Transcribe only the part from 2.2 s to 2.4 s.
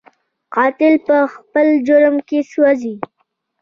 کې